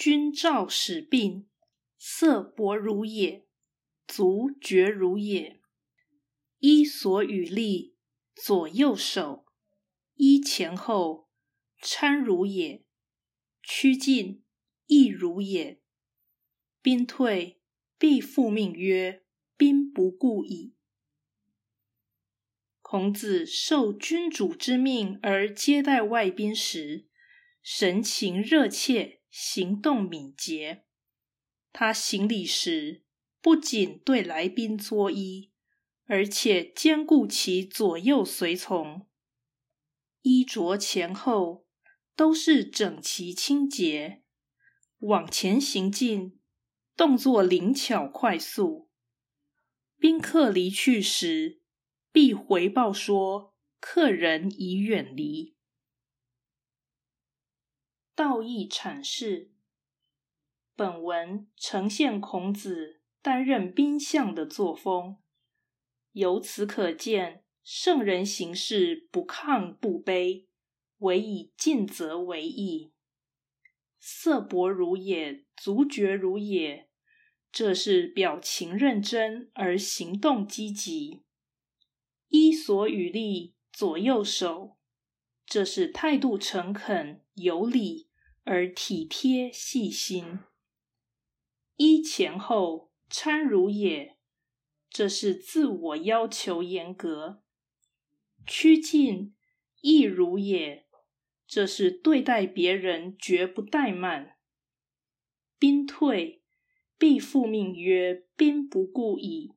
[0.00, 1.46] 君照使病，
[1.98, 3.46] 色薄如也，
[4.06, 5.60] 足厥如也。
[6.60, 7.96] 衣所与立，
[8.34, 9.44] 左右手，
[10.14, 11.28] 衣前后，
[11.82, 12.86] 参如也；
[13.62, 14.42] 趋近，
[14.86, 15.82] 亦如也。
[16.80, 17.60] 兵退，
[17.98, 19.26] 必复命曰
[19.58, 20.74] ：“兵不顾矣。”
[22.80, 27.06] 孔子受君主之命而接待外宾时，
[27.62, 30.84] 神情热切，行动敏捷。
[31.72, 33.04] 他行礼时，
[33.40, 35.50] 不仅对来宾作揖，
[36.06, 39.06] 而且兼顾其左右随从，
[40.22, 41.66] 衣着前后
[42.16, 44.22] 都是整齐清洁，
[44.98, 46.36] 往前行进。
[46.96, 48.90] 动作灵巧快速，
[49.96, 51.62] 宾客离去时，
[52.12, 55.56] 必回报说客人已远离。
[58.20, 59.50] 道义阐释，
[60.76, 65.16] 本文呈现孔子担任宾相的作风，
[66.12, 70.44] 由此可见，圣人行事不亢不卑，
[70.98, 72.92] 唯以尽责为义。
[73.98, 76.90] 色薄如也，足厥如也。
[77.50, 81.22] 这是表情认真而行动积极，
[82.28, 84.76] 伊索与利，左右手，
[85.46, 88.09] 这是态度诚恳有礼
[88.44, 90.40] 而体贴细心。
[91.76, 94.18] 一前后，参如也，
[94.88, 97.42] 这是自我要求严格。
[98.46, 99.34] 趋近，
[99.80, 100.86] 亦如也，
[101.46, 104.36] 这是对待别人绝不怠慢。
[105.58, 106.38] 兵退。
[106.98, 109.54] 必复命曰：“兵不顾矣。”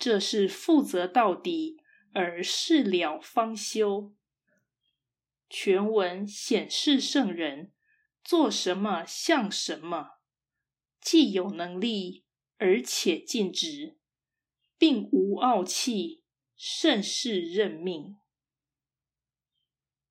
[0.00, 1.76] 这是负责到底，
[2.14, 4.14] 而事了方休。
[5.50, 7.73] 全文显示圣人
[8.24, 10.12] 做什么像什么，
[10.98, 12.24] 既有能力，
[12.56, 13.98] 而且尽职，
[14.78, 16.24] 并无傲气，
[16.56, 18.16] 甚是认命。